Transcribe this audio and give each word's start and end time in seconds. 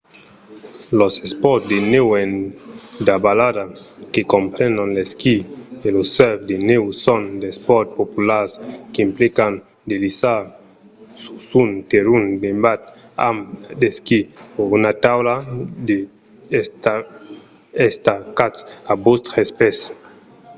los 0.99 1.13
espòrts 1.27 1.67
de 1.71 1.77
nèu 1.93 2.07
en 2.23 2.31
davalada 3.09 3.63
que 4.13 4.21
comprenon 4.33 4.89
l'esquí 4.97 5.35
e 5.85 5.87
lo 5.95 6.01
surf 6.15 6.37
de 6.49 6.55
nèu 6.69 6.83
son 7.03 7.21
d'espòrts 7.41 7.95
populars 7.99 8.51
qu'implican 8.93 9.53
de 9.89 9.95
lisar 10.03 10.41
sus 11.21 11.45
un 11.63 11.69
terrenh 11.91 12.29
nevat 12.45 12.81
amb 13.29 13.39
d'esquís 13.79 14.25
o 14.59 14.61
una 14.77 14.91
taula 15.05 15.35
de 15.87 15.97
nèu 16.07 16.65
estacats 17.89 18.59
a 18.91 18.93
vòstres 19.05 19.49
pès 19.59 19.77